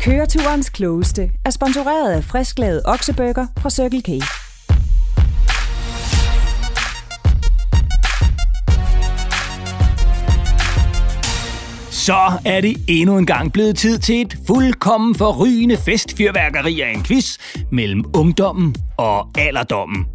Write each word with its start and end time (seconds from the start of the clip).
Køreturens 0.00 0.70
klogeste 0.70 1.30
er 1.44 1.50
sponsoreret 1.50 2.12
af 2.12 2.24
frisklavet 2.24 2.82
oksebøger 2.84 3.46
fra 3.58 3.70
Circle 3.70 4.02
K. 4.02 4.08
Så 11.90 12.32
er 12.44 12.60
det 12.60 12.76
endnu 12.88 13.18
en 13.18 13.26
gang 13.26 13.52
blevet 13.52 13.76
tid 13.76 13.98
til 13.98 14.20
et 14.20 14.36
fuldkommen 14.46 15.14
forrygende 15.14 15.76
festfyrværkeri 15.76 16.80
af 16.80 16.90
en 16.90 17.02
quiz 17.02 17.38
mellem 17.72 18.04
ungdommen 18.14 18.74
og 18.96 19.28
alderdommen. 19.38 20.06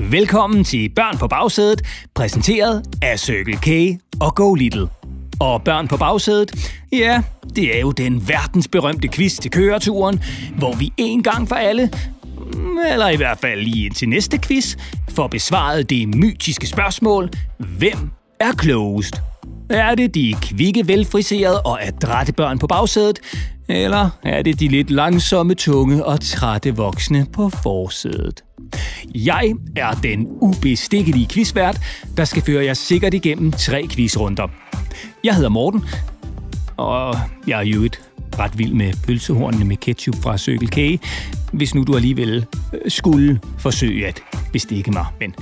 Velkommen 0.00 0.64
til 0.64 0.90
Børn 0.96 1.18
på 1.18 1.28
bagsædet, 1.28 1.82
præsenteret 2.14 2.82
af 3.02 3.18
Circle 3.18 3.56
K 3.56 4.00
og 4.20 4.34
Go 4.34 4.54
Little. 4.54 4.88
Og 5.40 5.62
Børn 5.62 5.88
på 5.88 5.96
bagsædet, 5.96 6.70
ja, 6.92 7.22
det 7.56 7.76
er 7.76 7.80
jo 7.80 7.90
den 7.90 8.28
verdensberømte 8.28 9.08
quiz 9.08 9.38
til 9.38 9.50
køreturen, 9.50 10.22
hvor 10.58 10.74
vi 10.74 10.92
en 10.96 11.22
gang 11.22 11.48
for 11.48 11.56
alle, 11.56 11.90
mm, 12.54 12.78
eller 12.92 13.08
i 13.08 13.16
hvert 13.16 13.38
fald 13.38 13.60
lige 13.60 13.90
til 13.90 14.08
næste 14.08 14.38
quiz, 14.38 14.76
får 15.08 15.26
besvaret 15.26 15.90
det 15.90 16.08
mytiske 16.08 16.66
spørgsmål, 16.66 17.30
hvem 17.78 18.10
er 18.40 18.52
klogest? 18.52 19.22
Er 19.70 19.94
det 19.94 20.14
de 20.14 20.34
kvikke, 20.42 20.88
velfriserede 20.88 21.62
og 21.62 21.86
adrette 21.86 22.32
børn 22.32 22.58
på 22.58 22.66
bagsædet? 22.66 23.20
Eller 23.68 24.10
er 24.22 24.42
det 24.42 24.60
de 24.60 24.68
lidt 24.68 24.90
langsomme, 24.90 25.54
tunge 25.54 26.04
og 26.04 26.20
trætte 26.20 26.76
voksne 26.76 27.26
på 27.32 27.48
forsædet? 27.48 28.44
Jeg 29.14 29.54
er 29.76 29.90
den 29.92 30.26
ubestikkelige 30.40 31.28
quizvært, 31.28 31.80
der 32.16 32.24
skal 32.24 32.42
føre 32.42 32.64
jer 32.64 32.74
sikkert 32.74 33.14
igennem 33.14 33.52
tre 33.52 33.86
quizrunder. 33.90 34.48
Jeg 35.24 35.34
hedder 35.34 35.48
Morten, 35.48 35.84
og 36.76 37.18
jeg 37.46 37.58
er 37.58 37.64
jo 37.64 37.82
et 37.82 38.00
ret 38.38 38.58
vild 38.58 38.72
med 38.72 38.92
pølsehornene 39.06 39.64
med 39.64 39.76
ketchup 39.76 40.14
fra 40.22 40.38
Circle 40.38 40.68
K, 40.68 41.00
hvis 41.52 41.74
nu 41.74 41.82
du 41.82 41.96
alligevel 41.96 42.46
øh, 42.72 42.80
skulle 42.90 43.40
forsøge 43.58 44.06
at 44.06 44.22
bestikke 44.52 44.90
mig. 44.90 45.06
Men 45.20 45.34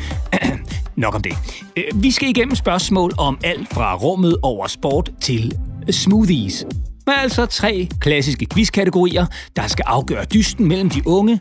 nok 0.96 1.14
om 1.14 1.22
det. 1.22 1.32
Øh, 1.76 2.02
vi 2.02 2.10
skal 2.10 2.28
igennem 2.28 2.54
spørgsmål 2.54 3.12
om 3.18 3.38
alt 3.44 3.74
fra 3.74 3.96
rummet 3.96 4.36
over 4.42 4.66
sport 4.66 5.10
til 5.20 5.58
smoothies. 5.90 6.66
Med 7.06 7.14
altså 7.18 7.46
tre 7.46 7.88
klassiske 8.00 8.46
quizkategorier, 8.54 9.26
der 9.56 9.66
skal 9.66 9.82
afgøre 9.86 10.24
dysten 10.24 10.68
mellem 10.68 10.90
de 10.90 11.02
unge 11.06 11.40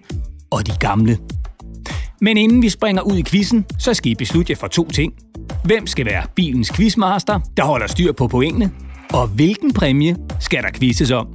og 0.51 0.67
de 0.67 0.71
gamle. 0.79 1.17
Men 2.21 2.37
inden 2.37 2.61
vi 2.61 2.69
springer 2.69 3.01
ud 3.01 3.17
i 3.17 3.23
quizzen, 3.23 3.65
så 3.79 3.93
skal 3.93 4.11
I 4.11 4.15
beslutte 4.15 4.51
jer 4.51 4.57
for 4.57 4.67
to 4.67 4.89
ting. 4.89 5.13
Hvem 5.63 5.87
skal 5.87 6.05
være 6.05 6.23
bilens 6.35 6.71
quizmaster, 6.71 7.39
der 7.57 7.63
holder 7.63 7.87
styr 7.87 8.11
på 8.11 8.27
pointene? 8.27 8.71
Og 9.13 9.27
hvilken 9.27 9.73
præmie 9.73 10.15
skal 10.39 10.63
der 10.63 10.69
quizzes 10.79 11.11
om? 11.11 11.27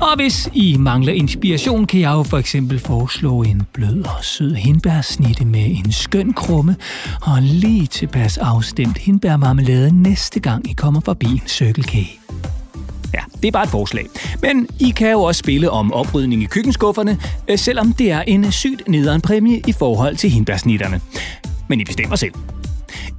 Og 0.00 0.16
hvis 0.16 0.50
I 0.54 0.76
mangler 0.78 1.12
inspiration, 1.12 1.86
kan 1.86 2.00
jeg 2.00 2.10
jo 2.10 2.22
for 2.22 2.38
eksempel 2.38 2.78
foreslå 2.78 3.42
en 3.42 3.62
blød 3.72 4.04
og 4.04 4.24
sød 4.24 4.54
hindbærsnitte 4.54 5.44
med 5.44 5.64
en 5.66 5.92
skøn 5.92 6.32
krumme 6.32 6.76
og 7.22 7.42
lige 7.42 7.86
tilpas 7.86 8.38
afstemt 8.38 8.98
hindbærmarmelade 8.98 10.02
næste 10.02 10.40
gang 10.40 10.70
I 10.70 10.72
kommer 10.72 11.00
forbi 11.00 11.26
en 11.26 11.42
Circle 11.46 11.84
K. 11.84 12.17
Ja, 13.14 13.20
det 13.42 13.48
er 13.48 13.52
bare 13.52 13.64
et 13.64 13.70
forslag. 13.70 14.06
Men 14.42 14.68
I 14.80 14.90
kan 14.90 15.10
jo 15.10 15.22
også 15.22 15.38
spille 15.38 15.70
om 15.70 15.92
oprydning 15.92 16.42
i 16.42 16.46
køkkenskufferne, 16.46 17.18
øh, 17.48 17.58
selvom 17.58 17.92
det 17.92 18.10
er 18.10 18.20
en 18.20 18.52
sygt 18.52 18.88
nederen 18.88 19.20
præmie 19.20 19.62
i 19.66 19.72
forhold 19.72 20.16
til 20.16 20.30
hindbærsnitterne. 20.30 21.00
Men 21.68 21.80
I 21.80 21.84
bestemmer 21.84 22.16
selv. 22.16 22.32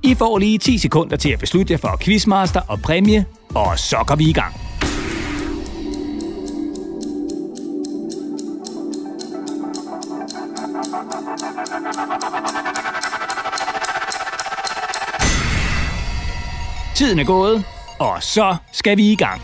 I 0.03 0.15
får 0.15 0.37
lige 0.37 0.57
10 0.57 0.77
sekunder 0.77 1.15
til 1.17 1.29
at 1.29 1.39
beslutte 1.39 1.71
jer 1.73 1.77
for 1.77 1.97
quizmaster 2.01 2.61
og 2.67 2.81
præmie, 2.81 3.25
og 3.55 3.79
så 3.79 3.97
går 4.07 4.15
vi 4.15 4.29
i 4.29 4.33
gang. 4.33 4.55
Tiden 16.95 17.19
er 17.19 17.23
gået, 17.23 17.63
og 17.99 18.23
så 18.23 18.55
skal 18.71 18.97
vi 18.97 19.11
i 19.11 19.15
gang. 19.15 19.41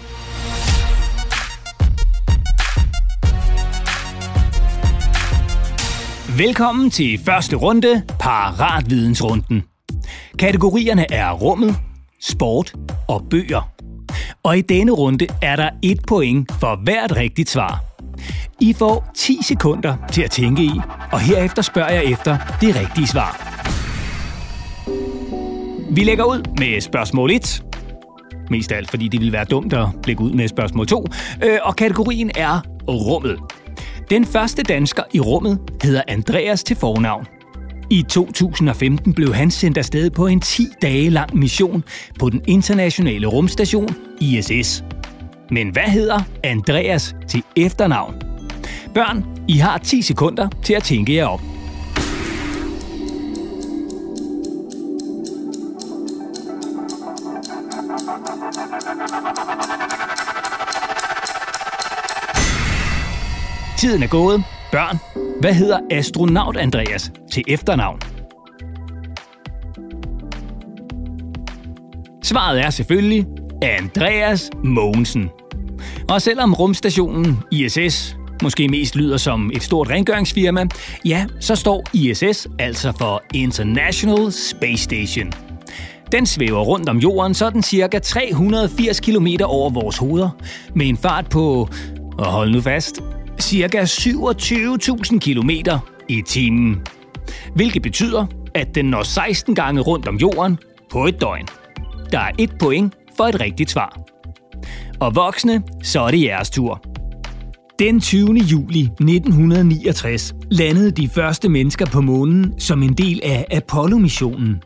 Velkommen 6.38 6.90
til 6.90 7.20
første 7.26 7.56
runde, 7.56 8.04
Paratvidensrunden. 8.20 9.64
Kategorierne 10.40 11.12
er 11.12 11.32
rummet, 11.32 11.76
sport 12.22 12.74
og 13.08 13.24
bøger. 13.30 13.72
Og 14.44 14.58
i 14.58 14.62
denne 14.62 14.92
runde 14.92 15.28
er 15.42 15.56
der 15.56 15.70
et 15.84 16.00
point 16.08 16.52
for 16.60 16.84
hvert 16.84 17.16
rigtigt 17.16 17.50
svar. 17.50 17.84
I 18.62 18.74
får 18.74 19.12
10 19.16 19.40
sekunder 19.42 19.96
til 20.12 20.22
at 20.22 20.32
tænke 20.32 20.64
i, 20.64 20.72
og 21.12 21.20
herefter 21.20 21.62
spørger 21.62 21.92
jeg 21.94 22.06
efter 22.06 22.38
det 22.62 22.76
rigtige 22.76 23.08
svar. 23.08 23.62
Vi 25.92 26.04
lægger 26.04 26.24
ud 26.24 26.56
med 26.60 26.82
spørgsmål 26.82 27.32
1. 27.32 27.64
Mest 28.50 28.72
af 28.72 28.78
alt, 28.78 28.90
fordi 28.90 29.08
det 29.08 29.20
ville 29.20 29.34
være 29.34 29.46
dumt 29.46 29.74
at 29.74 29.88
lægge 30.06 30.24
ud 30.24 30.32
med 30.32 30.48
spørgsmål 30.48 30.88
2. 30.88 31.06
Øh, 31.44 31.58
og 31.64 31.76
kategorien 31.76 32.32
er 32.36 32.62
rummet. 32.88 33.40
Den 34.10 34.26
første 34.26 34.64
dansker 34.64 35.04
i 35.14 35.20
rummet 35.20 35.60
hedder 35.84 36.02
Andreas 36.08 36.64
til 36.64 36.76
fornavn. 36.76 37.26
I 37.90 38.04
2015 38.10 39.14
blev 39.14 39.34
han 39.34 39.52
sendt 39.52 39.78
afsted 39.78 40.10
på 40.10 40.28
en 40.28 40.40
10 40.40 40.68
dage 40.82 41.10
lang 41.10 41.38
mission 41.38 41.84
på 42.20 42.30
den 42.30 42.42
internationale 42.48 43.28
rumstation 43.28 43.90
ISS. 44.22 44.84
Men 45.52 45.70
hvad 45.70 45.84
hedder 45.84 46.20
Andreas 46.44 47.16
til 47.28 47.44
efternavn? 47.56 48.16
Børn, 48.94 49.26
I 49.48 49.58
har 49.58 49.78
10 49.78 50.02
sekunder 50.02 50.48
til 50.64 50.74
at 50.74 50.84
tænke 50.84 51.16
jer 51.16 51.26
om. 51.26 51.55
Tiden 63.96 64.04
er 64.04 64.08
gået. 64.08 64.44
Børn, 64.72 65.00
hvad 65.42 65.54
hedder 65.54 65.80
astronaut 65.92 66.58
Andreas 66.58 67.12
til 67.32 67.44
efternavn? 67.48 68.00
Svaret 72.24 72.62
er 72.62 72.70
selvfølgelig 72.70 73.26
Andreas 73.62 74.50
Mogensen. 74.64 75.30
Og 76.10 76.22
selvom 76.22 76.54
rumstationen 76.54 77.40
ISS 77.52 78.18
måske 78.44 78.68
mest 78.68 78.96
lyder 78.96 79.18
som 79.18 79.52
et 79.54 79.64
stort 79.64 79.90
rengøringsfirma, 79.90 80.66
ja, 81.06 81.26
så 81.40 81.56
står 81.56 81.84
ISS 81.94 82.48
altså 82.60 82.94
for 82.98 83.24
International 83.34 84.32
Space 84.32 84.84
Station. 84.84 85.32
Den 86.12 86.26
svæver 86.26 86.62
rundt 86.62 86.90
om 86.90 86.98
jorden 86.98 87.34
sådan 87.34 87.64
cirka 87.64 88.00
380 88.00 89.00
km 89.00 89.28
over 89.44 89.70
vores 89.70 89.98
hoveder, 89.98 90.30
med 90.74 90.88
en 90.88 90.98
fart 90.98 91.30
på, 91.30 91.70
og 92.18 92.26
hold 92.26 92.52
nu 92.52 92.62
fast, 92.62 93.02
ca. 93.42 93.84
27.000 93.84 95.20
km 95.20 95.50
i 96.10 96.22
timen. 96.28 96.82
Hvilket 97.56 97.82
betyder, 97.82 98.26
at 98.56 98.76
den 98.76 98.86
når 98.86 99.04
16 99.04 99.56
gange 99.56 99.82
rundt 99.82 100.08
om 100.08 100.16
jorden 100.16 100.58
på 100.92 101.06
et 101.06 101.22
døgn. 101.22 101.48
Der 102.12 102.20
er 102.20 102.32
et 102.38 102.52
point 102.60 102.94
for 103.18 103.24
et 103.24 103.42
rigtigt 103.42 103.72
svar. 103.72 104.00
Og 105.00 105.16
voksne, 105.16 105.64
så 105.84 106.02
er 106.02 106.12
det 106.12 106.22
jeres 106.22 106.50
tur. 106.50 106.82
Den 107.80 108.02
20. 108.02 108.34
juli 108.34 108.82
1969 108.82 110.34
landede 110.52 110.92
de 110.92 111.10
første 111.10 111.50
mennesker 111.50 111.86
på 111.86 112.02
månen 112.02 112.60
som 112.60 112.84
en 112.84 112.94
del 112.94 113.22
af 113.24 113.46
Apollo-missionen. 113.52 114.64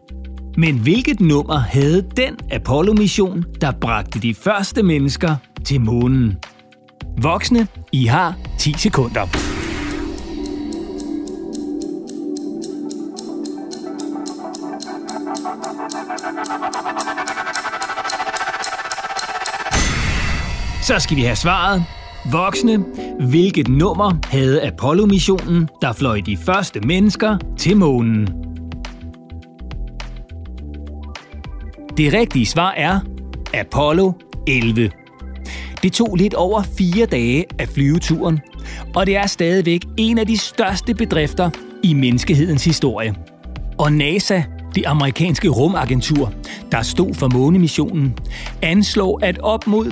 Men 0.57 0.78
hvilket 0.80 1.19
nummer 1.19 1.57
havde 1.57 2.07
den 2.18 2.38
Apollo-mission, 2.51 3.46
der 3.62 3.72
bragte 3.81 4.19
de 4.19 4.34
første 4.34 4.84
mennesker 4.84 5.36
til 5.66 5.81
månen? 5.81 6.38
Voksne, 7.17 7.67
I 7.91 8.06
har 8.06 8.35
10 8.57 8.73
sekunder. 8.77 9.25
Så 20.81 21.00
skal 21.00 21.17
vi 21.17 21.21
have 21.21 21.35
svaret. 21.35 21.83
Voksne, 22.31 22.85
hvilket 23.29 23.67
nummer 23.67 24.13
havde 24.31 24.67
Apollo-missionen, 24.67 25.69
der 25.81 25.94
fløj 25.94 26.21
de 26.25 26.38
første 26.38 26.79
mennesker 26.79 27.38
til 27.57 27.77
månen? 27.77 28.27
Det 31.97 32.13
rigtige 32.13 32.45
svar 32.45 32.71
er 32.71 33.00
Apollo 33.53 34.12
11. 34.47 34.91
Det 35.83 35.93
tog 35.93 36.15
lidt 36.15 36.33
over 36.33 36.63
fire 36.77 37.05
dage 37.05 37.45
af 37.59 37.67
flyveturen, 37.67 38.39
og 38.95 39.05
det 39.05 39.15
er 39.17 39.27
stadigvæk 39.27 39.81
en 39.97 40.17
af 40.17 40.27
de 40.27 40.37
største 40.37 40.93
bedrifter 40.93 41.49
i 41.83 41.93
menneskehedens 41.93 42.65
historie. 42.65 43.15
Og 43.77 43.93
NASA, 43.93 44.41
det 44.75 44.83
amerikanske 44.85 45.49
rumagentur, 45.49 46.33
der 46.71 46.81
stod 46.81 47.13
for 47.13 47.27
månemissionen, 47.27 48.13
anslår, 48.61 49.19
at 49.23 49.39
op 49.39 49.67
mod 49.67 49.85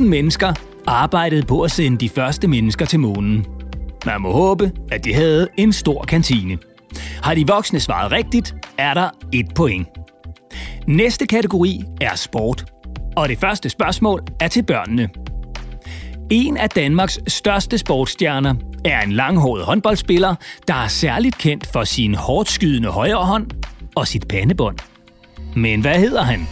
400.000 0.00 0.04
mennesker 0.04 0.52
arbejdede 0.86 1.46
på 1.46 1.60
at 1.60 1.70
sende 1.70 1.98
de 1.98 2.08
første 2.08 2.48
mennesker 2.48 2.84
til 2.84 3.00
månen. 3.00 3.46
Man 4.06 4.20
må 4.20 4.32
håbe, 4.32 4.72
at 4.92 5.04
de 5.04 5.14
havde 5.14 5.48
en 5.58 5.72
stor 5.72 6.04
kantine. 6.04 6.58
Har 7.22 7.34
de 7.34 7.46
voksne 7.46 7.80
svaret 7.80 8.12
rigtigt, 8.12 8.54
er 8.78 8.94
der 8.94 9.10
et 9.32 9.46
point. 9.54 9.88
Næste 10.86 11.26
kategori 11.26 11.84
er 12.00 12.16
sport. 12.16 12.64
Og 13.16 13.28
det 13.28 13.38
første 13.38 13.68
spørgsmål 13.68 14.22
er 14.40 14.48
til 14.48 14.62
børnene. 14.62 15.08
En 16.30 16.56
af 16.56 16.70
Danmarks 16.70 17.20
største 17.28 17.78
sportsstjerner 17.78 18.54
er 18.84 19.00
en 19.00 19.12
langhåret 19.12 19.64
håndboldspiller, 19.64 20.34
der 20.68 20.74
er 20.74 20.88
særligt 20.88 21.38
kendt 21.38 21.66
for 21.72 21.84
sin 21.84 22.14
hårdt 22.14 22.50
skydende 22.50 22.88
højre 22.88 23.24
hånd 23.24 23.50
og 23.96 24.08
sit 24.08 24.28
pandebånd. 24.28 24.78
Men 25.56 25.80
hvad 25.80 25.98
hedder 25.98 26.22
han? 26.22 26.48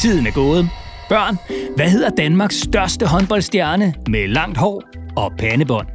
Tiden 0.00 0.26
er 0.26 0.30
gået. 0.30 0.83
Børn, 1.14 1.38
hvad 1.76 1.88
hedder 1.88 2.10
Danmarks 2.10 2.60
største 2.60 3.06
håndboldstjerne 3.06 3.94
med 4.08 4.28
langt 4.28 4.58
hår 4.58 4.82
og 5.16 5.32
pandebånd? 5.38 5.86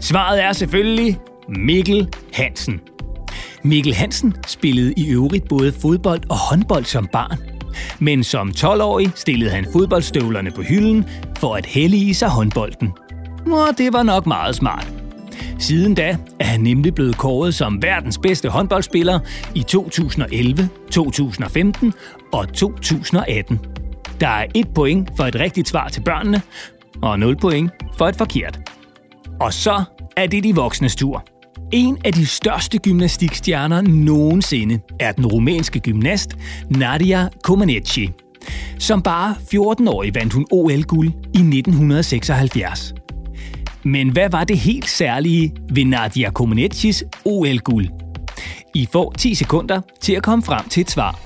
Svaret 0.00 0.42
er 0.42 0.52
selvfølgelig 0.52 1.18
Mikkel 1.48 2.08
Hansen. 2.32 2.80
Mikkel 3.62 3.94
Hansen 3.94 4.34
spillede 4.46 4.92
i 4.96 5.10
øvrigt 5.10 5.48
både 5.48 5.72
fodbold 5.72 6.30
og 6.30 6.36
håndbold 6.36 6.84
som 6.84 7.08
barn. 7.12 7.38
Men 7.98 8.24
som 8.24 8.48
12-årig 8.48 9.10
stillede 9.14 9.50
han 9.50 9.66
fodboldstøvlerne 9.72 10.50
på 10.50 10.62
hylden 10.62 11.04
for 11.38 11.54
at 11.54 11.66
hellige 11.66 12.14
sig 12.14 12.28
håndbolden. 12.28 12.92
Og 13.46 13.78
det 13.78 13.92
var 13.92 14.02
nok 14.02 14.26
meget 14.26 14.54
smart. 14.54 14.93
Siden 15.58 15.94
da 15.94 16.16
er 16.40 16.44
han 16.44 16.60
nemlig 16.60 16.94
blevet 16.94 17.18
kåret 17.18 17.54
som 17.54 17.82
verdens 17.82 18.18
bedste 18.18 18.48
håndboldspiller 18.48 19.18
i 19.54 19.62
2011, 19.62 20.68
2015 20.90 21.92
og 22.32 22.52
2018. 22.52 23.60
Der 24.20 24.28
er 24.28 24.46
et 24.54 24.68
point 24.74 25.10
for 25.16 25.24
et 25.24 25.34
rigtigt 25.34 25.68
svar 25.68 25.88
til 25.88 26.00
børnene, 26.00 26.42
og 27.02 27.18
0 27.18 27.36
point 27.36 27.70
for 27.98 28.08
et 28.08 28.16
forkert. 28.16 28.60
Og 29.40 29.52
så 29.52 29.84
er 30.16 30.26
det 30.26 30.44
de 30.44 30.54
voksnes 30.54 30.96
tur. 30.96 31.24
En 31.72 31.98
af 32.04 32.12
de 32.12 32.26
største 32.26 32.78
gymnastikstjerner 32.78 33.80
nogensinde 33.80 34.80
er 35.00 35.12
den 35.12 35.26
rumænske 35.26 35.80
gymnast 35.80 36.36
Nadia 36.70 37.28
Comaneci. 37.42 38.10
Som 38.78 39.02
bare 39.02 39.34
14-årig 39.54 40.14
vandt 40.14 40.32
hun 40.32 40.46
OL-guld 40.50 41.08
i 41.08 41.38
1976. 41.38 42.94
Men 43.86 44.08
hvad 44.08 44.30
var 44.30 44.44
det 44.44 44.58
helt 44.58 44.88
særlige 44.88 45.52
ved 45.70 45.84
Nadia 45.84 46.30
Comaneci's 46.38 47.02
OL-guld? 47.24 47.88
I 48.74 48.88
får 48.92 49.12
10 49.18 49.34
sekunder 49.34 49.80
til 50.00 50.12
at 50.12 50.22
komme 50.22 50.42
frem 50.42 50.68
til 50.68 50.80
et 50.80 50.90
svar. 50.90 51.20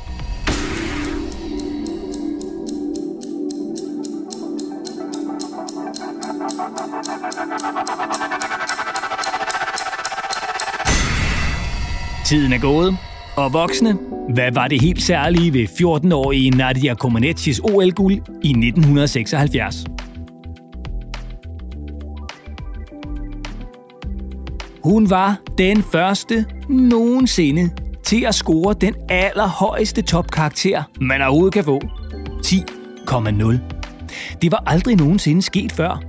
Tiden 12.26 12.52
er 12.52 12.60
gået. 12.60 12.96
Og 13.37 13.52
voksne, 13.52 13.99
hvad 14.34 14.52
var 14.52 14.69
det 14.69 14.81
helt 14.81 15.02
særlige 15.02 15.52
ved 15.52 15.66
14-årige 15.69 16.50
Nadia 16.50 16.94
Comaneci's 17.05 17.60
OL-guld 17.62 18.14
i 18.43 18.49
1976? 18.49 19.98
Hun 24.85 25.11
var 25.11 25.41
den 25.59 25.83
første 25.83 26.45
nogensinde 26.69 27.71
til 28.05 28.25
at 28.25 28.35
score 28.35 28.75
den 28.81 28.95
allerhøjeste 29.09 30.03
topkarakter, 30.03 30.83
man 31.01 31.23
overhovedet 31.23 31.55
kan 31.55 31.65
få. 31.65 31.81
10,0. 32.47 33.59
Det 34.43 34.53
var 34.53 34.63
aldrig 34.67 34.97
nogensinde 34.97 35.43
sket 35.43 35.73
før. 35.73 36.03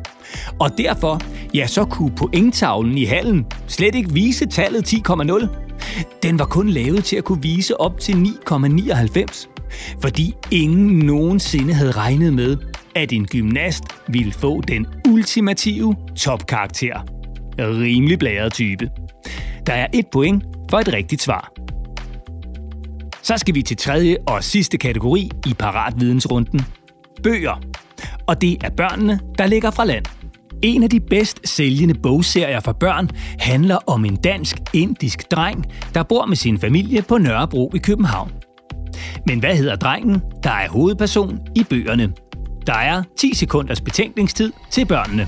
Og 0.60 0.78
derfor, 0.78 1.22
ja, 1.54 1.68
så 1.68 1.86
kunne 1.86 2.16
pointtavlen 2.16 2.98
i 2.98 3.04
hallen 3.06 3.46
slet 3.68 3.96
ikke 3.96 4.14
vise 4.14 4.46
tallet 4.46 4.94
10,0. 4.94 5.48
Den 6.24 6.40
var 6.40 6.46
kun 6.46 6.70
lavet 6.70 7.04
til 7.04 7.16
at 7.16 7.24
kunne 7.24 7.42
vise 7.42 7.80
op 7.82 8.00
til 8.00 8.14
9,99. 8.14 9.48
Fordi 10.02 10.34
ingen 10.52 11.00
nogensinde 11.00 11.74
havde 11.74 11.92
regnet 11.92 12.34
med, 12.34 12.58
at 12.96 13.14
en 13.14 13.28
gymnast 13.28 13.84
ville 14.08 14.32
få 14.32 14.62
den 14.62 14.88
ultimative 15.10 15.96
topkarakter. 16.16 17.19
Rimelig 17.68 18.20
blæret 18.20 18.54
type. 18.54 18.90
Der 19.68 19.74
er 19.74 19.88
et 19.94 20.06
point 20.12 20.44
for 20.70 20.78
et 20.78 20.94
rigtigt 20.94 21.22
svar. 21.22 21.52
Så 23.22 23.38
skal 23.38 23.56
vi 23.56 23.62
til 23.62 23.78
tredje 23.78 24.18
og 24.28 24.44
sidste 24.44 24.78
kategori 24.78 25.32
i 25.48 25.54
paratvidensrunden. 25.54 26.62
Bøger. 27.24 27.62
Og 28.28 28.42
det 28.42 28.64
er 28.64 28.70
børnene, 28.70 29.20
der 29.38 29.48
ligger 29.48 29.72
fra 29.72 29.86
land. 29.86 30.06
En 30.62 30.84
af 30.84 30.90
de 30.90 31.00
bedst 31.00 31.40
sælgende 31.46 31.94
bogserier 31.94 32.60
for 32.60 32.72
børn 32.72 33.10
handler 33.40 33.78
om 33.88 34.06
en 34.06 34.16
dansk-indisk 34.16 35.32
dreng, 35.32 35.66
der 35.94 36.04
bor 36.04 36.26
med 36.26 36.36
sin 36.36 36.60
familie 36.60 37.02
på 37.02 37.18
Nørrebro 37.18 37.72
i 37.76 37.78
København. 37.78 38.32
Men 39.28 39.40
hvad 39.40 39.56
hedder 39.56 39.76
drengen, 39.76 40.22
der 40.44 40.52
er 40.52 40.70
hovedperson 40.70 41.40
i 41.56 41.64
bøgerne? 41.70 42.14
Der 42.68 42.74
er 42.74 43.04
10 43.18 43.36
sekunders 43.36 43.82
betænkningstid 43.82 44.52
til 44.72 44.86
børnene. 44.86 45.28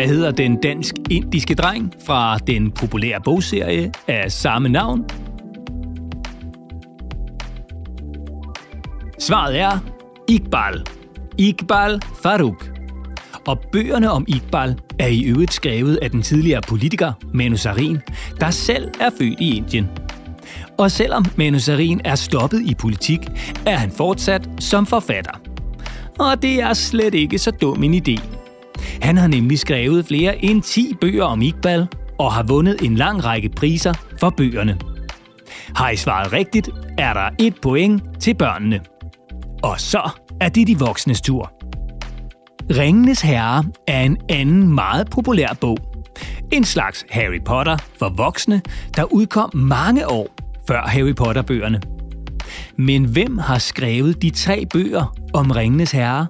Hvad 0.00 0.08
hedder 0.08 0.30
den 0.30 0.56
dansk-indiske 0.56 1.54
dreng 1.54 1.92
fra 2.06 2.38
den 2.38 2.70
populære 2.70 3.20
bogserie 3.24 3.92
af 4.08 4.32
samme 4.32 4.68
navn? 4.68 5.04
Svaret 9.18 9.60
er 9.60 9.78
Iqbal. 10.28 10.86
Iqbal 11.38 12.02
Farouk. 12.22 12.70
Og 13.46 13.58
bøgerne 13.72 14.10
om 14.10 14.24
Iqbal 14.28 14.78
er 14.98 15.06
i 15.06 15.22
øvrigt 15.22 15.52
skrevet 15.52 15.96
af 15.96 16.10
den 16.10 16.22
tidligere 16.22 16.60
politiker 16.68 17.12
Manu 17.34 17.56
Sarin, 17.56 17.98
der 18.40 18.50
selv 18.50 18.90
er 19.00 19.10
født 19.18 19.40
i 19.40 19.56
Indien. 19.56 19.88
Og 20.78 20.90
selvom 20.90 21.24
Manu 21.36 21.58
Sarin 21.58 22.00
er 22.04 22.14
stoppet 22.14 22.62
i 22.66 22.74
politik, 22.74 23.20
er 23.66 23.76
han 23.76 23.90
fortsat 23.90 24.48
som 24.58 24.86
forfatter. 24.86 25.40
Og 26.18 26.42
det 26.42 26.60
er 26.62 26.72
slet 26.72 27.14
ikke 27.14 27.38
så 27.38 27.50
dum 27.50 27.82
en 27.82 27.94
idé. 27.94 28.39
Han 29.02 29.16
har 29.16 29.26
nemlig 29.26 29.58
skrevet 29.58 30.06
flere 30.06 30.44
end 30.44 30.62
10 30.62 30.94
bøger 31.00 31.24
om 31.24 31.42
Iqbal 31.42 31.86
og 32.18 32.32
har 32.32 32.42
vundet 32.42 32.82
en 32.82 32.94
lang 32.94 33.24
række 33.24 33.48
priser 33.48 33.92
for 34.20 34.30
bøgerne. 34.30 34.78
Har 35.76 35.90
I 35.90 35.96
svaret 35.96 36.32
rigtigt, 36.32 36.70
er 36.98 37.12
der 37.12 37.30
et 37.38 37.54
point 37.62 38.02
til 38.20 38.34
børnene. 38.34 38.80
Og 39.62 39.80
så 39.80 40.10
er 40.40 40.48
det 40.48 40.66
de 40.66 40.78
voksnes 40.78 41.20
tur. 41.20 41.52
Ringenes 42.78 43.20
Herre 43.20 43.64
er 43.86 44.02
en 44.02 44.16
anden 44.28 44.74
meget 44.74 45.10
populær 45.10 45.56
bog. 45.60 45.78
En 46.52 46.64
slags 46.64 47.06
Harry 47.10 47.40
Potter 47.44 47.76
for 47.98 48.08
voksne, 48.08 48.62
der 48.96 49.04
udkom 49.04 49.50
mange 49.54 50.08
år 50.08 50.28
før 50.68 50.82
Harry 50.82 51.14
Potter-bøgerne. 51.14 51.80
Men 52.76 53.04
hvem 53.04 53.38
har 53.38 53.58
skrevet 53.58 54.22
de 54.22 54.30
tre 54.30 54.66
bøger 54.72 55.16
om 55.34 55.50
Ringenes 55.50 55.90
Herre? 55.90 56.26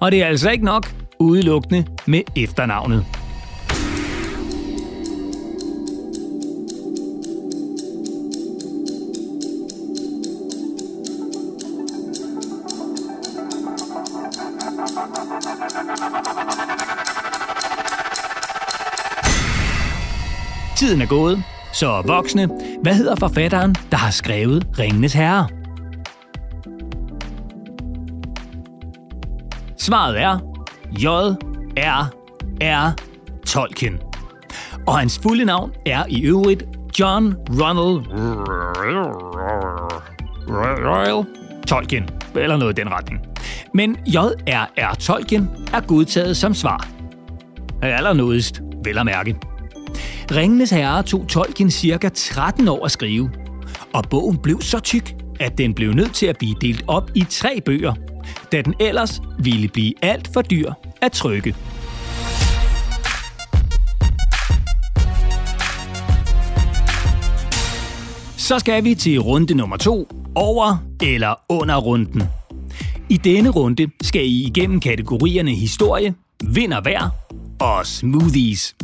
Og 0.00 0.12
det 0.12 0.22
er 0.22 0.26
altså 0.26 0.50
ikke 0.50 0.64
nok, 0.64 0.94
udelukkende 1.18 1.86
med 2.06 2.22
efternavnet. 2.36 3.06
Tiden 20.76 21.02
er 21.02 21.06
gået, 21.06 21.42
så 21.72 22.02
voksne, 22.06 22.48
hvad 22.82 22.94
hedder 22.94 23.16
forfatteren, 23.16 23.74
der 23.90 23.96
har 23.96 24.10
skrevet 24.10 24.66
Ringenes 24.78 25.12
Herre? 25.12 25.48
Svaret 29.78 30.20
er 30.20 30.55
J.R.R. 30.92 32.94
Tolkien. 33.46 33.98
Og 34.86 34.98
hans 34.98 35.20
fulde 35.22 35.44
navn 35.44 35.72
er 35.86 36.04
i 36.08 36.22
øvrigt 36.22 36.64
John 37.00 37.34
Ronald 37.50 38.06
Royal 40.86 41.24
Tolkien, 41.66 42.08
eller 42.34 42.56
noget 42.56 42.78
i 42.78 42.82
den 42.82 42.92
retning. 42.92 43.20
Men 43.74 43.96
J.R.R. 44.06 44.94
Tolkien 44.94 45.50
er 45.72 45.80
godtaget 45.80 46.36
som 46.36 46.54
svar. 46.54 46.88
Allernådigst, 47.82 48.60
vel 48.84 48.98
at 48.98 49.06
mærke. 49.06 49.36
Ringenes 50.30 50.70
Herre 50.70 51.02
tog 51.02 51.28
Tolkien 51.28 51.70
cirka 51.70 52.08
13 52.14 52.68
år 52.68 52.84
at 52.84 52.90
skrive, 52.90 53.30
og 53.94 54.04
bogen 54.10 54.36
blev 54.36 54.60
så 54.60 54.80
tyk, 54.80 55.14
at 55.40 55.58
den 55.58 55.74
blev 55.74 55.92
nødt 55.92 56.14
til 56.14 56.26
at 56.26 56.38
blive 56.38 56.54
delt 56.60 56.84
op 56.86 57.10
i 57.14 57.24
tre 57.30 57.60
bøger, 57.60 57.94
da 58.52 58.62
den 58.62 58.74
ellers 58.80 59.22
ville 59.38 59.68
blive 59.68 59.92
alt 60.02 60.30
for 60.34 60.42
dyr 60.42 60.72
at 61.02 61.12
trykke. 61.12 61.54
Så 68.36 68.58
skal 68.58 68.84
vi 68.84 68.94
til 68.94 69.18
runde 69.18 69.54
nummer 69.54 69.76
to, 69.76 70.08
over 70.34 70.76
eller 71.02 71.34
under 71.48 71.76
runden. 71.76 72.22
I 73.08 73.16
denne 73.16 73.48
runde 73.50 73.86
skal 74.02 74.24
I 74.24 74.46
igennem 74.46 74.80
kategorierne 74.80 75.54
historie, 75.54 76.14
vind 76.44 76.72
og 76.72 76.84
vejr 76.84 77.08
og 77.60 77.86
smoothies. 77.86 78.76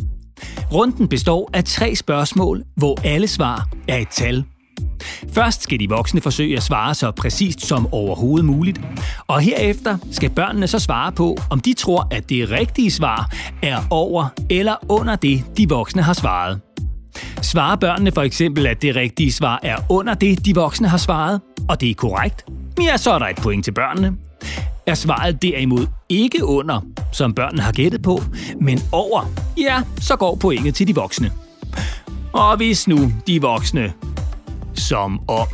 Runden 0.73 1.07
består 1.07 1.49
af 1.53 1.63
tre 1.63 1.95
spørgsmål, 1.95 2.63
hvor 2.75 2.99
alle 3.03 3.27
svar 3.27 3.69
er 3.87 3.97
et 3.97 4.07
tal. 4.07 4.43
Først 5.33 5.63
skal 5.63 5.79
de 5.79 5.89
voksne 5.89 6.21
forsøge 6.21 6.57
at 6.57 6.63
svare 6.63 6.95
så 6.95 7.11
præcist 7.11 7.65
som 7.65 7.93
overhovedet 7.93 8.45
muligt, 8.45 8.81
og 9.27 9.41
herefter 9.41 9.97
skal 10.11 10.29
børnene 10.29 10.67
så 10.67 10.79
svare 10.79 11.11
på, 11.11 11.37
om 11.49 11.59
de 11.59 11.73
tror, 11.73 12.07
at 12.11 12.29
det 12.29 12.51
rigtige 12.51 12.91
svar 12.91 13.33
er 13.61 13.77
over 13.89 14.27
eller 14.49 14.75
under 14.89 15.15
det, 15.15 15.43
de 15.57 15.69
voksne 15.69 16.01
har 16.01 16.13
svaret. 16.13 16.59
Svarer 17.41 17.75
børnene 17.75 18.11
for 18.11 18.21
eksempel, 18.21 18.67
at 18.67 18.81
det 18.81 18.95
rigtige 18.95 19.31
svar 19.31 19.59
er 19.63 19.77
under 19.89 20.13
det, 20.13 20.45
de 20.45 20.55
voksne 20.55 20.87
har 20.87 20.97
svaret, 20.97 21.41
og 21.69 21.81
det 21.81 21.89
er 21.89 21.93
korrekt, 21.93 22.45
ja, 22.81 22.97
så 22.97 23.11
er 23.11 23.19
der 23.19 23.27
et 23.27 23.35
point 23.35 23.63
til 23.63 23.71
børnene. 23.71 24.17
Er 24.87 24.93
svaret 24.93 25.41
derimod 25.41 25.87
ikke 26.09 26.45
under, 26.45 26.81
som 27.11 27.33
børnene 27.33 27.61
har 27.61 27.71
gættet 27.71 28.01
på, 28.01 28.21
men 28.61 28.79
over, 28.91 29.31
ja, 29.57 29.81
så 29.99 30.15
går 30.15 30.35
pointet 30.35 30.75
til 30.75 30.87
de 30.87 30.95
voksne. 30.95 31.31
Og 32.33 32.57
hvis 32.57 32.87
nu 32.87 33.11
de 33.27 33.41
voksne, 33.41 33.93
som 34.75 35.21
om, 35.27 35.47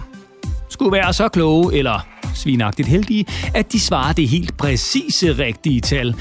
skulle 0.69 0.91
være 0.91 1.13
så 1.13 1.27
kloge 1.27 1.77
eller 1.77 2.07
svinagtigt 2.35 2.87
heldige, 2.87 3.25
at 3.53 3.71
de 3.71 3.79
svarer 3.79 4.13
det 4.13 4.27
helt 4.27 4.57
præcise 4.57 5.33
rigtige 5.33 5.81
tal, 5.81 6.15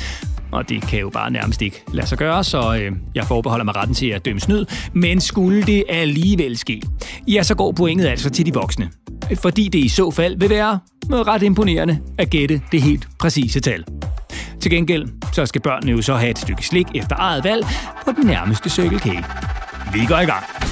og 0.52 0.68
det 0.68 0.82
kan 0.82 1.00
jo 1.00 1.10
bare 1.10 1.30
nærmest 1.30 1.62
ikke 1.62 1.82
lade 1.92 2.06
sig 2.06 2.18
gøre, 2.18 2.44
så 2.44 2.76
øh, 2.80 2.92
jeg 3.14 3.24
forbeholder 3.24 3.64
mig 3.64 3.76
retten 3.76 3.94
til 3.94 4.06
at 4.06 4.24
dømme 4.24 4.40
snyd. 4.40 4.66
Men 4.92 5.20
skulle 5.20 5.62
det 5.62 5.84
alligevel 5.88 6.58
ske, 6.58 6.82
ja, 7.28 7.42
så 7.42 7.54
går 7.54 7.72
pointet 7.72 8.06
altså 8.06 8.30
til 8.30 8.46
de 8.46 8.54
voksne. 8.54 8.90
Fordi 9.42 9.68
det 9.68 9.78
i 9.78 9.88
så 9.88 10.10
fald 10.10 10.38
vil 10.38 10.50
være 10.50 10.78
ret 11.12 11.42
imponerende 11.42 11.98
at 12.18 12.30
gætte 12.30 12.62
det 12.72 12.82
helt 12.82 13.08
præcise 13.18 13.60
tal. 13.60 13.84
Til 14.60 14.70
gengæld 14.70 15.08
så 15.32 15.46
skal 15.46 15.60
børnene 15.60 15.92
jo 15.92 16.02
så 16.02 16.14
have 16.14 16.30
et 16.30 16.38
stykke 16.38 16.66
slik 16.66 16.86
efter 16.94 17.16
eget 17.18 17.44
valg 17.44 17.66
på 18.04 18.12
den 18.12 18.26
nærmeste 18.26 18.70
Circle 18.70 18.98
K. 18.98 19.06
Vi 19.92 20.06
går 20.08 20.18
i 20.18 20.24
gang. 20.24 20.67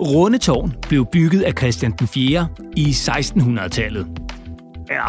Rundetårn 0.00 0.74
blev 0.88 1.06
bygget 1.12 1.42
af 1.42 1.52
Christian 1.58 1.92
den 1.98 2.08
4. 2.08 2.48
i 2.76 2.84
1600-tallet. 2.84 4.06
Ja, 4.90 5.06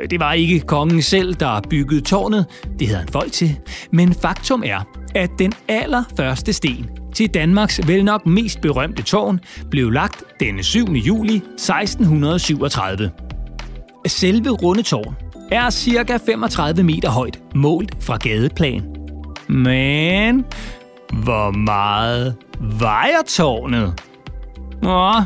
øh, 0.00 0.10
det 0.10 0.20
var 0.20 0.32
ikke 0.32 0.60
kongen 0.60 1.02
selv, 1.02 1.34
der 1.34 1.60
byggede 1.70 2.00
tårnet, 2.00 2.46
det 2.78 2.86
havde 2.86 3.00
han 3.00 3.08
folk 3.08 3.32
til, 3.32 3.58
men 3.90 4.14
faktum 4.14 4.62
er, 4.66 4.80
at 5.14 5.30
den 5.38 5.52
allerførste 5.68 6.52
sten 6.52 6.90
til 7.14 7.34
Danmarks 7.34 7.80
vel 7.88 8.04
nok 8.04 8.26
mest 8.26 8.60
berømte 8.60 9.02
tårn 9.02 9.40
blev 9.70 9.90
lagt 9.90 10.24
den 10.40 10.62
7. 10.62 10.92
juli 10.92 11.36
1637. 11.36 13.10
Selve 14.06 14.50
Rundetårn 14.50 15.16
er 15.50 15.70
cirka 15.70 16.18
35 16.26 16.82
meter 16.82 17.10
højt, 17.10 17.38
målt 17.54 18.04
fra 18.04 18.16
gadeplan. 18.16 18.82
Men 19.48 20.44
hvor 21.12 21.50
meget 21.50 22.34
vejer 22.60 23.22
tårnet? 23.28 24.02
Åh, 24.86 25.22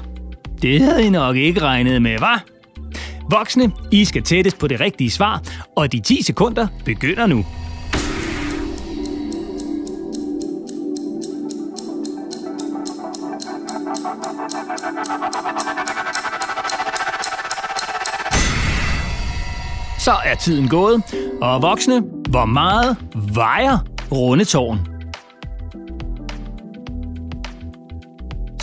det 0.62 0.80
havde 0.82 1.06
I 1.06 1.10
nok 1.10 1.36
ikke 1.36 1.62
regnet 1.62 2.02
med, 2.02 2.18
var? 2.18 2.44
Voksne, 3.30 3.72
I 3.92 4.04
skal 4.04 4.22
tættest 4.22 4.58
på 4.58 4.66
det 4.66 4.80
rigtige 4.80 5.10
svar, 5.10 5.42
og 5.76 5.92
de 5.92 6.00
10 6.00 6.22
sekunder 6.22 6.66
begynder 6.84 7.26
nu. 7.26 7.44
Så 19.98 20.12
er 20.24 20.34
tiden 20.34 20.68
gået, 20.68 21.02
og 21.42 21.62
voksne, 21.62 22.02
hvor 22.28 22.44
meget 22.44 22.96
vejer 23.34 23.78
rundetårn? 24.12 24.85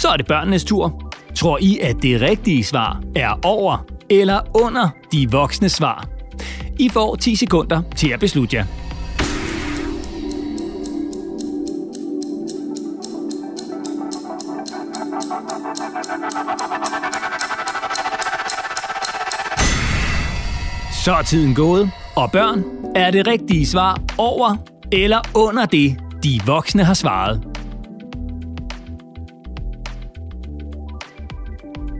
Så 0.03 0.09
er 0.09 0.17
det 0.17 0.27
børnenes 0.27 0.63
tur. 0.63 1.11
Tror 1.35 1.57
I, 1.61 1.79
at 1.81 1.95
det 2.01 2.21
rigtige 2.21 2.63
svar 2.63 3.01
er 3.15 3.39
over 3.43 3.85
eller 4.09 4.39
under 4.55 4.89
de 5.11 5.31
voksne 5.31 5.69
svar. 5.69 6.07
I 6.79 6.89
får 6.89 7.15
10 7.15 7.35
sekunder 7.35 7.81
til 7.95 8.09
at 8.09 8.19
beslutte 8.19 8.55
jer. 8.55 8.65
Så 21.03 21.13
er 21.13 21.21
tiden 21.21 21.55
gået, 21.55 21.91
og 22.15 22.31
børn, 22.31 22.63
er 22.95 23.11
det 23.11 23.27
rigtige 23.27 23.67
svar 23.67 24.01
over 24.17 24.55
eller 24.91 25.19
under 25.35 25.65
det, 25.65 25.97
de 26.23 26.41
voksne 26.45 26.83
har 26.83 26.93
svaret? 26.93 27.52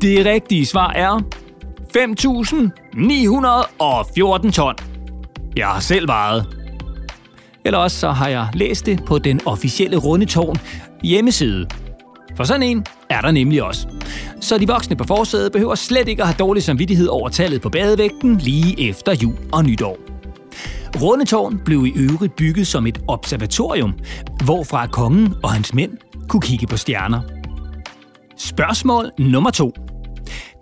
Det 0.04 0.26
rigtige 0.26 0.66
svar 0.66 0.92
er 0.92 1.20
5.914 4.46 4.52
ton. 4.52 4.76
Jeg 5.58 5.68
har 5.68 5.80
selv 5.80 6.08
vejet. 6.08 6.48
Eller 7.66 7.80
også 7.80 8.00
så 8.00 8.12
har 8.12 8.28
jeg 8.28 8.50
læst 8.54 8.86
det 8.86 9.06
på 9.06 9.20
den 9.20 9.42
officielle 9.46 9.98
Rundetårn 9.98 10.56
hjemmeside. 11.04 11.68
For 12.36 12.44
sådan 12.44 12.64
en 12.64 12.86
er 13.10 13.22
der 13.22 13.32
nemlig 13.32 13.64
også. 13.64 13.88
Så 14.42 14.58
de 14.58 14.68
voksne 14.68 14.96
på 14.96 15.04
forsædet 15.04 15.52
behøver 15.52 15.76
slet 15.76 16.08
ikke 16.08 16.22
at 16.22 16.28
have 16.28 16.38
dårlig 16.40 16.64
samvittighed 16.64 17.08
over 17.08 17.30
tallet 17.30 17.62
på 17.62 17.70
badevægten 17.70 18.38
lige 18.38 18.90
efter 18.90 19.16
jul 19.24 19.38
og 19.52 19.66
nytår. 19.66 19.98
Rundetårn 21.02 21.62
blev 21.66 21.86
i 21.86 21.92
øvrigt 21.96 22.36
bygget 22.36 22.68
som 22.68 22.88
et 22.88 23.02
observatorium, 23.08 23.94
hvorfra 24.46 24.88
kongen 24.88 25.34
og 25.44 25.52
hans 25.52 25.74
mænd 25.74 25.92
kunne 26.30 26.42
kigge 26.42 26.68
på 26.68 26.78
stjerner. 26.78 27.22
Spørgsmål 28.38 29.12
nummer 29.18 29.52
to. 29.52 29.74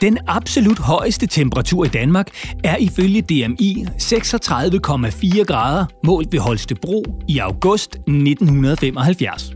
Den 0.01 0.17
absolut 0.27 0.79
højeste 0.79 1.27
temperatur 1.27 1.85
i 1.85 1.87
Danmark 1.87 2.27
er 2.63 2.77
ifølge 2.77 3.21
DMI 3.21 3.85
36,4 4.01 5.43
grader 5.43 5.85
målt 6.03 6.33
ved 6.33 6.39
Holstebro 6.39 7.03
i 7.27 7.37
august 7.37 7.95
1975. 7.95 9.51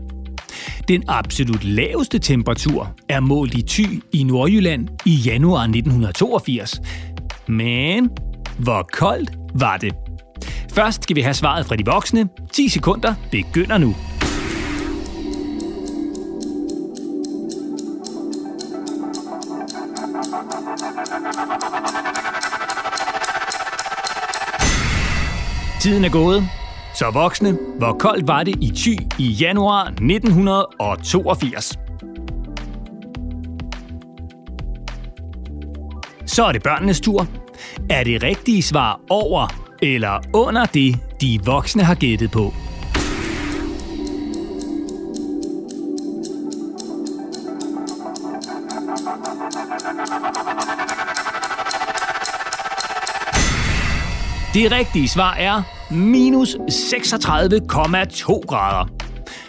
Den 0.88 1.04
absolut 1.08 1.64
laveste 1.64 2.18
temperatur 2.18 2.94
er 3.08 3.20
målt 3.20 3.54
i 3.54 3.62
Thy 3.62 4.02
i 4.12 4.22
Nordjylland 4.22 4.88
i 5.06 5.14
januar 5.14 5.62
1982. 5.62 6.80
Men 7.48 8.10
hvor 8.58 8.88
koldt 8.92 9.30
var 9.54 9.76
det? 9.76 9.94
Først 10.72 11.02
skal 11.02 11.16
vi 11.16 11.20
have 11.20 11.34
svaret 11.34 11.66
fra 11.66 11.76
de 11.76 11.84
voksne. 11.86 12.28
10 12.52 12.68
sekunder 12.68 13.14
begynder 13.30 13.78
nu. 13.78 13.94
Tiden 25.86 26.04
er 26.04 26.08
gået. 26.08 26.48
Så 26.94 27.10
voksne, 27.10 27.58
hvor 27.78 27.96
koldt 27.98 28.28
var 28.28 28.42
det 28.42 28.54
i 28.62 28.72
Thy 28.76 28.98
i 29.18 29.28
januar 29.28 29.84
1982? 29.84 31.78
Så 36.26 36.44
er 36.44 36.52
det 36.52 36.62
børnenes 36.62 37.00
tur. 37.00 37.26
Er 37.90 38.04
det 38.04 38.22
rigtige 38.22 38.62
svar 38.62 39.00
over 39.10 39.48
eller 39.82 40.20
under 40.34 40.64
det, 40.64 40.96
de 41.20 41.40
voksne 41.44 41.82
har 41.82 41.94
gættet 41.94 42.30
på? 42.30 42.52
Det 54.54 54.72
rigtige 54.72 55.08
svar 55.08 55.34
er 55.34 55.75
minus 55.90 56.56
36,2 56.56 58.40
grader. 58.48 58.88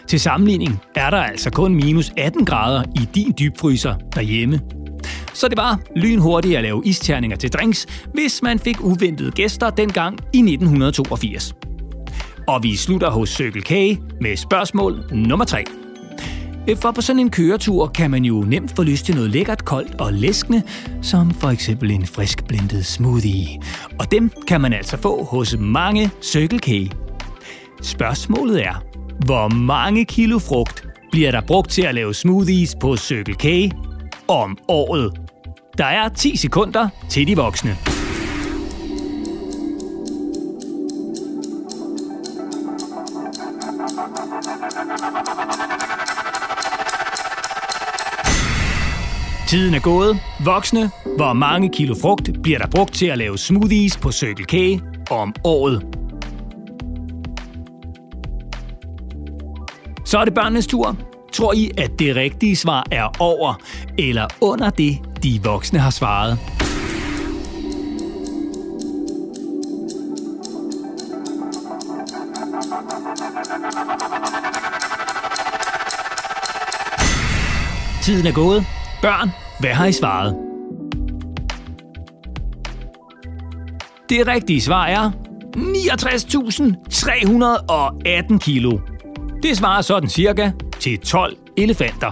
Til 0.07 0.19
sammenligning 0.19 0.81
er 0.95 1.09
der 1.09 1.17
altså 1.17 1.51
kun 1.51 1.75
minus 1.75 2.11
18 2.17 2.45
grader 2.45 2.83
i 2.83 3.09
din 3.15 3.33
dybfryser 3.39 3.95
derhjemme. 4.15 4.59
Så 5.33 5.47
det 5.47 5.57
var 5.57 5.79
lynhurtigt 5.95 6.57
at 6.57 6.63
lave 6.63 6.81
isterninger 6.85 7.37
til 7.37 7.53
drinks, 7.53 7.87
hvis 8.13 8.41
man 8.43 8.59
fik 8.59 8.83
uventede 8.83 9.31
gæster 9.31 9.69
dengang 9.69 10.19
i 10.33 10.37
1982. 10.37 11.53
Og 12.47 12.63
vi 12.63 12.75
slutter 12.75 13.09
hos 13.09 13.29
Circle 13.29 13.61
K 13.61 13.71
med 14.21 14.37
spørgsmål 14.37 15.03
nummer 15.11 15.45
3. 15.45 15.63
Øh, 16.69 16.77
for 16.77 16.91
på 16.91 17.01
sådan 17.01 17.19
en 17.19 17.29
køretur 17.29 17.87
kan 17.87 18.11
man 18.11 18.25
jo 18.25 18.41
nemt 18.41 18.75
få 18.75 18.83
lyst 18.83 19.05
til 19.05 19.15
noget 19.15 19.29
lækkert, 19.29 19.65
koldt 19.65 19.95
og 20.01 20.13
læskende, 20.13 20.61
som 21.01 21.31
for 21.31 21.49
eksempel 21.49 21.91
en 21.91 22.05
frisk 22.05 22.47
blendet 22.47 22.85
smoothie. 22.85 23.47
Og 23.99 24.11
dem 24.11 24.31
kan 24.47 24.61
man 24.61 24.73
altså 24.73 24.97
få 24.97 25.23
hos 25.23 25.55
mange 25.59 26.11
Circle 26.21 26.59
K. 26.59 26.93
Spørgsmålet 27.81 28.65
er, 28.65 28.83
hvor 29.25 29.47
mange 29.47 30.05
kilo 30.05 30.39
frugt 30.39 30.87
bliver 31.11 31.31
der 31.31 31.41
brugt 31.41 31.69
til 31.69 31.81
at 31.81 31.95
lave 31.95 32.13
smoothies 32.13 32.75
på 32.81 32.97
Circle 32.97 33.35
K 33.35 33.73
om 34.27 34.57
året? 34.67 35.19
Der 35.77 35.85
er 35.85 36.09
10 36.09 36.35
sekunder 36.35 36.89
til 37.09 37.27
de 37.27 37.35
voksne. 37.35 37.96
Tiden 49.47 49.73
er 49.73 49.79
gået. 49.79 50.19
Voksne, 50.39 50.91
hvor 51.17 51.33
mange 51.33 51.69
kilo 51.69 51.95
frugt 52.01 52.29
bliver 52.43 52.59
der 52.59 52.67
brugt 52.67 52.93
til 52.93 53.05
at 53.05 53.17
lave 53.17 53.37
smoothies 53.37 53.97
på 53.97 54.11
Circle 54.11 54.45
K 54.45 54.81
om 55.11 55.33
året? 55.43 55.83
Så 60.05 60.17
er 60.17 60.25
det 60.25 60.33
børnenes 60.33 60.67
tur. 60.67 60.97
Tror 61.33 61.53
I, 61.53 61.71
at 61.77 61.91
det 61.99 62.15
rigtige 62.15 62.55
svar 62.55 62.85
er 62.91 63.09
over 63.19 63.53
eller 63.97 64.27
under 64.41 64.69
det, 64.69 64.97
de 65.23 65.39
voksne 65.43 65.79
har 65.79 65.89
svaret? 65.89 66.39
Tiden 78.03 78.27
er 78.27 78.31
gået. 78.31 78.76
Børn, 79.07 79.31
hvad 79.59 79.69
har 79.69 79.85
I 79.85 79.91
svaret? 79.91 80.35
Det 84.09 84.27
rigtige 84.27 84.61
svar 84.61 84.85
er 84.85 85.11
69.318 85.57 88.37
kilo. 88.37 88.79
Det 89.43 89.57
svarer 89.57 89.81
sådan 89.81 90.09
cirka 90.09 90.51
til 90.79 90.99
12 90.99 91.37
elefanter. 91.57 92.11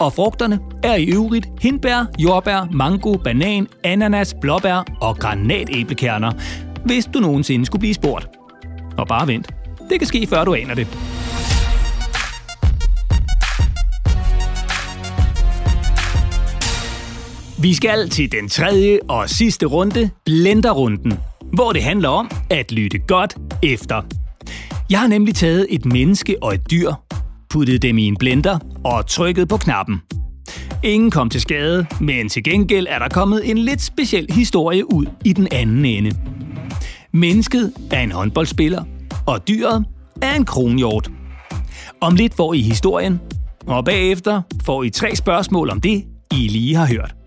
Og 0.00 0.12
frugterne 0.12 0.58
er 0.82 0.94
i 0.94 1.04
øvrigt 1.04 1.48
hindbær, 1.60 2.06
jordbær, 2.18 2.68
mango, 2.72 3.16
banan, 3.16 3.66
ananas, 3.84 4.34
blåbær 4.40 4.84
og 5.00 5.16
granatæblekerner, 5.16 6.32
hvis 6.84 7.06
du 7.14 7.18
nogensinde 7.18 7.66
skulle 7.66 7.80
blive 7.80 7.94
spurgt. 7.94 8.28
Og 8.98 9.06
bare 9.06 9.26
vent. 9.26 9.48
Det 9.90 10.00
kan 10.00 10.06
ske, 10.06 10.26
før 10.26 10.44
du 10.44 10.54
aner 10.54 10.74
det. 10.74 11.09
Vi 17.62 17.74
skal 17.74 18.08
til 18.08 18.32
den 18.32 18.48
tredje 18.48 18.98
og 19.08 19.30
sidste 19.30 19.66
runde, 19.66 20.10
blenderrunden, 20.24 21.12
hvor 21.52 21.72
det 21.72 21.82
handler 21.82 22.08
om 22.08 22.30
at 22.50 22.72
lytte 22.72 22.98
godt 22.98 23.36
efter. 23.62 24.02
Jeg 24.90 25.00
har 25.00 25.06
nemlig 25.06 25.34
taget 25.34 25.66
et 25.70 25.84
menneske 25.84 26.36
og 26.42 26.54
et 26.54 26.70
dyr, 26.70 26.92
puttet 27.50 27.82
dem 27.82 27.98
i 27.98 28.04
en 28.04 28.16
blender 28.16 28.58
og 28.84 29.06
trykket 29.06 29.48
på 29.48 29.56
knappen. 29.56 30.02
Ingen 30.84 31.10
kom 31.10 31.30
til 31.30 31.40
skade, 31.40 31.86
men 32.00 32.28
til 32.28 32.44
gengæld 32.44 32.86
er 32.90 32.98
der 32.98 33.08
kommet 33.08 33.50
en 33.50 33.58
lidt 33.58 33.82
speciel 33.82 34.26
historie 34.32 34.92
ud 34.92 35.06
i 35.24 35.32
den 35.32 35.48
anden 35.52 35.84
ende. 35.84 36.16
Mennesket 37.12 37.72
er 37.90 38.00
en 38.00 38.12
håndboldspiller, 38.12 38.84
og 39.26 39.48
dyret 39.48 39.84
er 40.22 40.34
en 40.34 40.44
kronhjort. 40.44 41.10
Om 42.00 42.14
lidt 42.14 42.34
får 42.34 42.54
I 42.54 42.60
historien, 42.60 43.20
og 43.66 43.84
bagefter 43.84 44.42
får 44.64 44.82
I 44.82 44.90
tre 44.90 45.16
spørgsmål 45.16 45.70
om 45.70 45.80
det, 45.80 46.04
I 46.32 46.48
lige 46.48 46.74
har 46.74 46.86
hørt. 46.86 47.19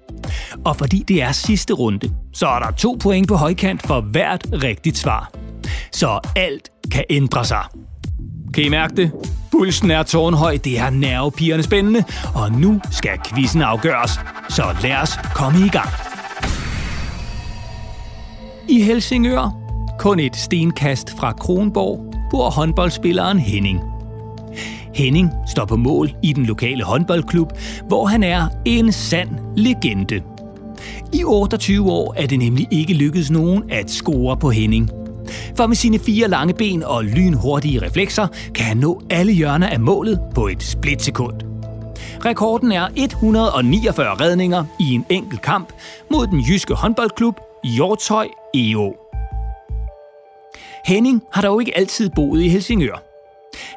Og 0.65 0.75
fordi 0.75 1.03
det 1.07 1.21
er 1.21 1.31
sidste 1.31 1.73
runde, 1.73 2.09
så 2.33 2.47
er 2.47 2.59
der 2.59 2.71
to 2.71 2.97
point 2.99 3.27
på 3.27 3.35
højkant 3.35 3.87
for 3.87 4.01
hvert 4.01 4.47
rigtigt 4.63 4.97
svar. 4.97 5.31
Så 5.91 6.19
alt 6.35 6.69
kan 6.91 7.03
ændre 7.09 7.45
sig. 7.45 7.63
Kan 8.53 8.63
I 8.63 8.69
mærke 8.69 8.95
det? 8.95 9.11
Pulsen 9.51 9.91
er 9.91 10.03
tårnhøj, 10.03 10.57
det 10.63 10.79
er 10.79 10.89
nervepigerne 10.89 11.63
spændende, 11.63 12.03
og 12.35 12.51
nu 12.51 12.81
skal 12.91 13.19
quizzen 13.27 13.61
afgøres. 13.61 14.11
Så 14.49 14.63
lad 14.83 14.95
os 14.95 15.17
komme 15.35 15.65
i 15.65 15.69
gang. 15.69 15.89
I 18.69 18.81
Helsingør, 18.81 19.57
kun 19.99 20.19
et 20.19 20.35
stenkast 20.35 21.17
fra 21.19 21.31
Kronborg, 21.31 22.13
bor 22.31 22.49
håndboldspilleren 22.49 23.39
Henning. 23.39 23.79
Henning 24.95 25.29
står 25.47 25.65
på 25.65 25.75
mål 25.75 26.09
i 26.23 26.33
den 26.33 26.45
lokale 26.45 26.83
håndboldklub, 26.83 27.51
hvor 27.87 28.05
han 28.05 28.23
er 28.23 28.47
en 28.65 28.91
sand 28.91 29.29
legende. 29.57 30.21
I 31.13 31.23
28 31.23 31.91
år 31.91 32.13
er 32.17 32.27
det 32.27 32.39
nemlig 32.39 32.67
ikke 32.71 32.93
lykkedes 32.93 33.31
nogen 33.31 33.71
at 33.71 33.91
score 33.91 34.37
på 34.37 34.49
Henning. 34.49 34.89
For 35.57 35.67
med 35.67 35.75
sine 35.75 35.99
fire 35.99 36.27
lange 36.27 36.53
ben 36.53 36.83
og 36.83 37.03
lynhurtige 37.03 37.81
reflekser 37.81 38.27
kan 38.55 38.65
han 38.65 38.77
nå 38.77 39.01
alle 39.09 39.33
hjørner 39.33 39.67
af 39.67 39.79
målet 39.79 40.19
på 40.35 40.47
et 40.47 40.63
splitsekund. 40.63 41.35
Rekorden 42.25 42.71
er 42.71 42.87
149 42.95 44.13
redninger 44.13 44.65
i 44.79 44.93
en 44.93 45.05
enkelt 45.09 45.41
kamp 45.41 45.73
mod 46.11 46.27
den 46.27 46.39
jyske 46.39 46.73
håndboldklub 46.73 47.39
Hjortøj 47.63 48.27
EO. 48.53 48.95
Henning 50.85 51.21
har 51.33 51.41
dog 51.41 51.61
ikke 51.61 51.77
altid 51.77 52.09
boet 52.15 52.41
i 52.41 52.49
Helsingør. 52.49 53.03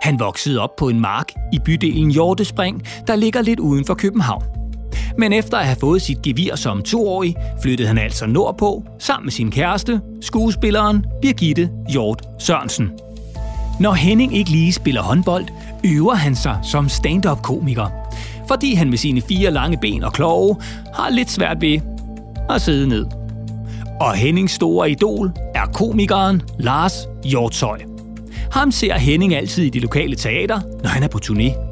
Han 0.02 0.20
voksede 0.20 0.60
op 0.60 0.76
på 0.76 0.88
en 0.88 1.00
mark 1.00 1.32
i 1.52 1.58
bydelen 1.64 2.10
Hjortespring, 2.10 2.82
der 3.06 3.16
ligger 3.16 3.42
lidt 3.42 3.60
uden 3.60 3.84
for 3.84 3.94
København. 3.94 4.42
Men 5.18 5.32
efter 5.32 5.58
at 5.58 5.66
have 5.66 5.76
fået 5.80 6.02
sit 6.02 6.22
gevir 6.22 6.56
som 6.56 6.82
toårig, 6.82 7.36
flyttede 7.62 7.88
han 7.88 7.98
altså 7.98 8.26
nordpå 8.26 8.84
sammen 8.98 9.26
med 9.26 9.32
sin 9.32 9.50
kæreste, 9.50 10.00
skuespilleren 10.20 11.06
Birgitte 11.22 11.70
Hjort 11.88 12.22
Sørensen. 12.38 12.90
Når 13.80 13.92
Henning 13.92 14.36
ikke 14.36 14.50
lige 14.50 14.72
spiller 14.72 15.02
håndbold, 15.02 15.44
øver 15.84 16.14
han 16.14 16.36
sig 16.36 16.58
som 16.62 16.88
stand-up-komiker. 16.88 17.86
Fordi 18.48 18.74
han 18.74 18.90
med 18.90 18.98
sine 18.98 19.20
fire 19.20 19.50
lange 19.50 19.78
ben 19.80 20.04
og 20.04 20.12
kloge 20.12 20.56
har 20.94 21.10
lidt 21.10 21.30
svært 21.30 21.60
ved 21.60 21.80
at 22.50 22.60
sidde 22.60 22.88
ned. 22.88 23.06
Og 24.00 24.14
Hennings 24.14 24.52
store 24.52 24.90
idol 24.90 25.32
er 25.54 25.66
komikeren 25.66 26.42
Lars 26.58 27.08
Hjortshøj. 27.24 27.80
Ham 28.52 28.72
ser 28.72 28.94
Henning 28.94 29.34
altid 29.34 29.64
i 29.64 29.70
det 29.70 29.82
lokale 29.82 30.16
teater, 30.16 30.60
når 30.82 30.88
han 30.88 31.02
er 31.02 31.08
på 31.08 31.18
turné. 31.24 31.65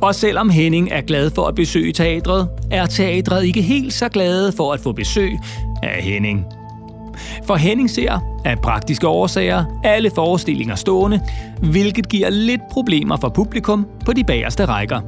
Og 0.00 0.14
selvom 0.14 0.50
Henning 0.50 0.88
er 0.90 1.00
glad 1.00 1.30
for 1.30 1.44
at 1.44 1.54
besøge 1.54 1.92
teatret, 1.92 2.48
er 2.70 2.86
teatret 2.86 3.44
ikke 3.44 3.62
helt 3.62 3.92
så 3.92 4.08
glade 4.08 4.52
for 4.52 4.72
at 4.72 4.80
få 4.80 4.92
besøg 4.92 5.38
af 5.82 6.02
Henning. 6.02 6.44
For 7.44 7.54
Henning 7.54 7.90
ser 7.90 8.40
af 8.44 8.58
praktiske 8.58 9.08
årsager 9.08 9.64
alle 9.84 10.10
forestillinger 10.14 10.74
stående, 10.74 11.20
hvilket 11.70 12.08
giver 12.08 12.30
lidt 12.30 12.60
problemer 12.70 13.16
for 13.16 13.28
publikum 13.28 13.86
på 14.06 14.12
de 14.12 14.24
bagerste 14.24 14.64
rækker. 14.64 15.00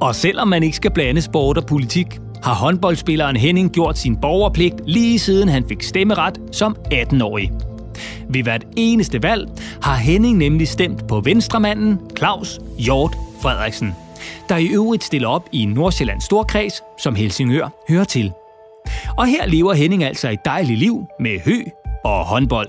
Og 0.00 0.14
selvom 0.14 0.48
man 0.48 0.62
ikke 0.62 0.76
skal 0.76 0.90
blande 0.90 1.20
sport 1.20 1.58
og 1.58 1.66
politik, 1.66 2.18
har 2.42 2.54
håndboldspilleren 2.54 3.36
Henning 3.36 3.72
gjort 3.72 3.98
sin 3.98 4.16
borgerpligt 4.16 4.74
lige 4.86 5.18
siden 5.18 5.48
han 5.48 5.64
fik 5.68 5.82
stemmeret 5.82 6.40
som 6.52 6.76
18-årig. 6.94 7.50
Ved 8.28 8.42
hvert 8.42 8.64
eneste 8.76 9.22
valg 9.22 9.48
har 9.82 9.94
Henning 9.94 10.38
nemlig 10.38 10.68
stemt 10.68 11.08
på 11.08 11.20
venstremanden 11.20 11.98
Claus 12.18 12.60
Hjort 12.78 13.16
Frederiksen, 13.40 13.94
der 14.48 14.56
i 14.56 14.66
øvrigt 14.66 15.04
stiller 15.04 15.28
op 15.28 15.48
i 15.52 15.64
Nordsjællands 15.64 16.24
Storkreds, 16.24 16.82
som 16.98 17.14
Helsingør 17.14 17.68
hører 17.88 18.04
til. 18.04 18.32
Og 19.18 19.26
her 19.26 19.46
lever 19.46 19.74
Henning 19.74 20.04
altså 20.04 20.30
et 20.30 20.44
dejligt 20.44 20.78
liv 20.78 21.06
med 21.20 21.40
hø 21.44 21.62
og 22.04 22.24
håndbold. 22.24 22.68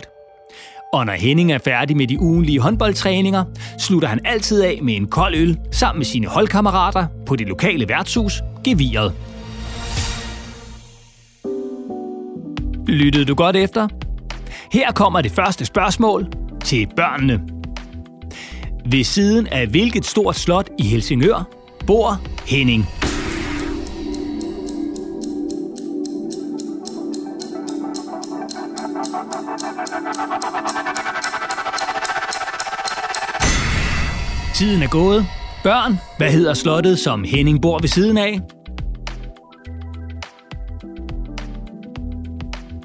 Og 0.94 1.06
når 1.06 1.14
Henning 1.14 1.52
er 1.52 1.58
færdig 1.58 1.98
med 1.98 2.08
de 2.08 2.20
ugenlige 2.20 2.60
håndboldtræninger, 2.60 3.44
slutter 3.80 4.08
han 4.08 4.20
altid 4.26 4.64
af 4.64 4.80
med 4.84 4.96
en 4.96 5.08
kold 5.08 5.36
øl 5.36 5.60
sammen 5.72 6.00
med 6.00 6.06
sine 6.06 6.28
holdkammerater 6.28 7.08
på 7.26 7.36
det 7.36 7.48
lokale 7.48 7.90
værtshus, 7.90 8.42
Geviret. 8.64 9.14
Lyttede 12.88 13.26
du 13.26 13.36
godt 13.36 13.56
efter? 13.56 13.88
Her 14.72 14.92
kommer 14.92 15.22
det 15.22 15.32
første 15.32 15.66
spørgsmål 15.66 16.28
til 16.64 16.88
børnene. 16.96 17.57
Ved 18.92 19.04
siden 19.04 19.48
af 19.48 19.68
hvilket 19.68 20.06
stort 20.06 20.36
slot 20.36 20.70
i 20.80 20.84
Helsingør 20.84 21.50
bor 21.88 22.22
Henning? 22.46 22.86
Tiden 34.56 34.84
er 34.84 34.90
gået. 34.90 35.26
Børn, 35.64 36.00
hvad 36.18 36.32
hedder 36.32 36.54
slottet, 36.54 37.00
som 37.00 37.24
Henning 37.24 37.62
bor 37.62 37.80
ved 37.80 37.90
siden 37.90 38.18
af? 38.18 38.40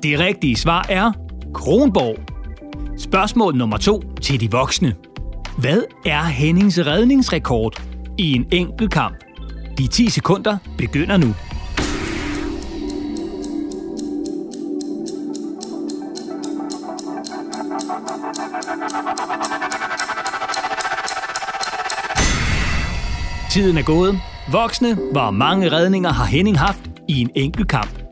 Det 0.03 0.19
rigtige 0.19 0.57
svar 0.57 0.87
er 0.89 1.13
Kronborg. 1.55 2.17
Spørgsmål 2.99 3.57
nummer 3.57 3.77
to 3.77 4.03
til 4.21 4.41
de 4.41 4.51
voksne. 4.51 4.95
Hvad 5.59 5.83
er 6.07 6.23
Hennings 6.23 6.79
redningsrekord 6.79 7.83
i 8.19 8.33
en 8.33 8.47
enkelt 8.53 8.93
kamp? 8.93 9.17
De 9.79 9.87
10 9.87 10.11
sekunder 10.11 10.59
begynder 10.79 11.17
nu. 11.17 11.35
Tiden 23.51 23.79
er 23.79 23.83
gået. 23.83 24.19
Voksne, 24.53 24.95
hvor 25.13 25.31
mange 25.31 25.73
redninger 25.73 26.13
har 26.13 26.25
Henning 26.25 26.59
haft 26.59 26.91
i 27.09 27.21
en 27.21 27.31
enkelt 27.35 27.69
kamp? 27.69 28.03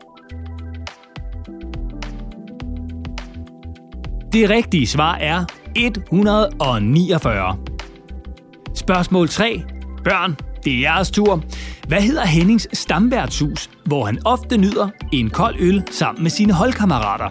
Det 4.33 4.49
rigtige 4.49 4.87
svar 4.87 5.15
er 5.15 5.45
149. 5.75 7.57
Spørgsmål 8.75 9.29
3. 9.29 9.61
Børn, 10.03 10.35
det 10.65 10.73
er 10.73 10.79
jeres 10.79 11.11
tur. 11.11 11.43
Hvad 11.87 12.01
hedder 12.01 12.25
Hennings 12.25 12.67
stamværtshus, 12.73 13.69
hvor 13.85 14.05
han 14.05 14.19
ofte 14.25 14.57
nyder 14.57 14.89
en 15.11 15.29
kold 15.29 15.55
øl 15.59 15.83
sammen 15.91 16.23
med 16.23 16.31
sine 16.31 16.53
holdkammerater? 16.53 17.29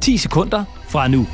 10 0.00 0.16
sekunder 0.16 0.64
fra 0.88 1.08
nu. 1.08 1.26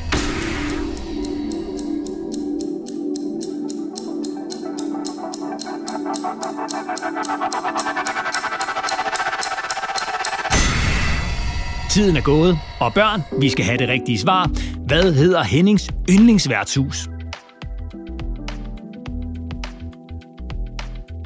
Tiden 11.90 12.16
er 12.16 12.20
gået, 12.20 12.58
og 12.80 12.94
børn, 12.94 13.22
vi 13.40 13.48
skal 13.48 13.64
have 13.64 13.78
det 13.78 13.88
rigtige 13.88 14.18
svar. 14.18 14.50
Hvad 14.90 15.12
hedder 15.12 15.42
Hennings 15.42 15.90
yndlingsværtshus? 16.10 17.08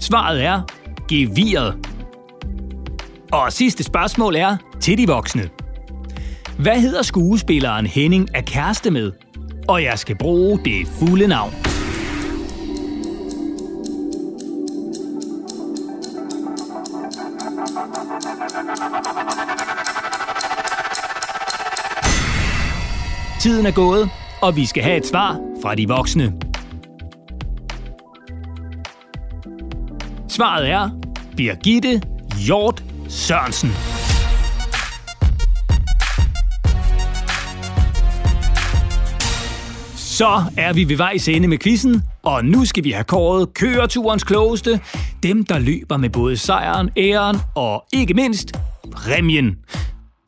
Svaret 0.01 0.45
er 0.45 0.63
geviret. 1.09 1.77
Og 3.33 3.53
sidste 3.53 3.85
spørgsmål 3.85 4.37
er 4.37 4.57
til 4.81 4.99
de 4.99 5.07
voksne. 5.07 5.49
Hvad 6.59 6.81
hedder 6.81 7.03
skuespilleren 7.03 7.87
Henning 7.87 8.29
er 8.35 8.43
kæreste 8.43 8.91
med? 8.91 9.13
Og 9.69 9.83
jeg 9.83 9.99
skal 9.99 10.19
bruge 10.19 10.61
det 10.65 10.87
fulde 10.99 11.27
navn. 11.27 11.74
Tiden 23.45 23.67
er 23.67 23.71
gået, 23.71 24.11
og 24.43 24.57
vi 24.57 24.67
skal 24.67 24.83
have 24.83 24.97
et 24.97 25.07
svar 25.07 25.41
fra 25.63 25.75
de 25.75 25.89
voksne. 25.89 26.33
Svaret 30.29 30.71
er 30.71 30.91
Birgitte 31.37 32.03
Hjort 32.47 32.85
Sørensen. 33.09 33.69
Så 39.97 40.43
er 40.57 40.73
vi 40.73 40.89
ved 40.89 40.97
vejs 40.97 41.29
ende 41.29 41.49
med 41.49 41.59
quizzen, 41.59 42.03
og 42.23 42.45
nu 42.45 42.65
skal 42.65 42.85
vi 42.85 42.91
have 42.91 43.05
kåret 43.05 43.55
køreturens 43.55 44.25
klogeste. 44.25 44.81
Dem, 45.23 45.45
der 45.45 45.59
løber 45.59 45.97
med 45.97 46.11
både 46.11 46.37
sejren, 46.37 46.91
æren 46.97 47.37
og 47.55 47.85
ikke 47.93 48.15
mindst 48.15 48.53
præmien. 48.93 49.57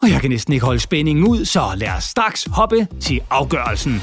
Og 0.02 0.11
jeg 0.11 0.20
kan 0.20 0.30
næsten 0.30 0.52
ikke 0.52 0.66
holde 0.66 0.80
spændingen 0.80 1.26
ud, 1.26 1.44
så 1.44 1.61
lad 1.76 1.88
os 1.96 2.04
straks 2.04 2.48
hoppe 2.52 2.88
til 3.00 3.20
afgørelsen. 3.30 4.02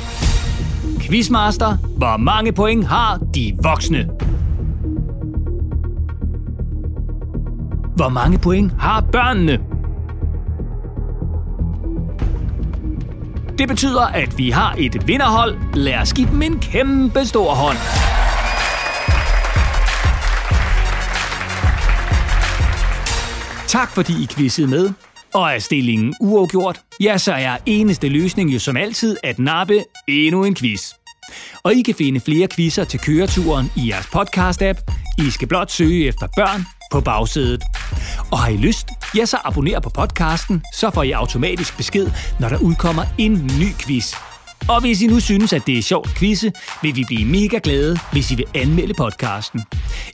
Quizmaster, 1.02 1.78
hvor 1.98 2.18
mange 2.18 2.52
point 2.54 2.86
har 2.86 3.18
de 3.36 3.58
voksne? 3.64 4.10
Hvor 7.96 8.10
mange 8.10 8.38
point 8.38 8.72
har 8.80 9.02
børnene? 9.02 9.60
Det 13.58 13.68
betyder, 13.68 14.02
at 14.02 14.38
vi 14.38 14.50
har 14.50 14.76
et 14.78 15.08
vinderhold. 15.08 15.56
Lad 15.74 15.98
os 16.02 16.14
give 16.14 16.28
dem 16.28 16.42
en 16.42 16.60
kæmpe 16.60 17.26
stor 17.26 17.54
hånd. 17.54 17.78
Tak 23.68 23.90
fordi 23.90 24.24
I 24.24 24.28
quizzede 24.28 24.68
med. 24.68 24.90
Og 25.34 25.52
er 25.52 25.60
stillingen 25.60 26.14
uafgjort, 26.20 26.82
ja, 27.02 27.18
så 27.18 27.34
er 27.34 27.58
eneste 27.66 28.10
løsning 28.10 28.54
jo 28.54 28.60
som 28.60 28.78
altid 28.78 29.18
at 29.24 29.40
nappe 29.40 29.84
endnu 30.08 30.44
en 30.44 30.56
quiz. 30.56 30.94
Og 31.64 31.74
I 31.74 31.82
kan 31.82 31.96
finde 31.96 32.20
flere 32.20 32.48
quizzer 32.48 32.84
til 32.84 33.00
køreturen 33.00 33.72
i 33.76 33.90
jeres 33.90 34.06
podcast-app. 34.06 34.92
I 35.18 35.30
skal 35.30 35.48
blot 35.48 35.72
søge 35.72 36.08
efter 36.08 36.28
børn 36.36 36.66
på 36.92 37.02
bagsædet. 37.02 37.64
Og 38.32 38.40
har 38.40 38.50
I 38.50 38.58
lyst, 38.58 38.88
ja, 39.18 39.26
så 39.26 39.38
abonner 39.44 39.80
på 39.80 39.90
podcasten, 39.90 40.64
så 40.74 40.90
får 40.90 41.04
I 41.04 41.12
automatisk 41.12 41.78
besked, 41.78 42.08
når 42.40 42.50
der 42.50 42.58
udkommer 42.58 43.04
en 43.18 43.34
ny 43.34 43.68
quiz. 43.80 44.16
Og 44.70 44.82
hvis 44.82 45.02
I 45.02 45.08
nu 45.08 45.20
synes, 45.20 45.54
at 45.54 45.68
det 45.68 45.78
er 45.78 45.82
sjovt 45.82 46.10
quizze, 46.18 46.52
vil 46.82 46.96
vi 46.96 47.04
blive 47.08 47.26
mega 47.26 47.60
glade, 47.64 48.00
hvis 48.12 48.32
I 48.32 48.36
vil 48.36 48.46
anmelde 48.56 48.94
podcasten. 48.94 49.62